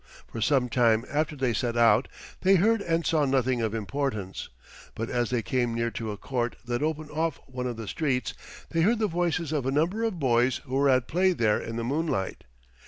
[0.27, 2.07] For some time after they set out
[2.41, 4.49] they heard and saw nothing of importance,
[4.95, 8.33] but as they came near to a court that opened off one of the streets
[8.71, 11.75] they heard the voices of a number of boys who were at play there in
[11.75, 12.45] the moonlight.